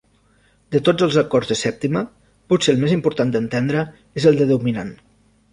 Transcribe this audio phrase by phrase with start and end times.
[0.75, 2.03] De tots els acords de sèptima,
[2.53, 3.85] potser el més important d'entendre
[4.23, 4.95] és el de dominant.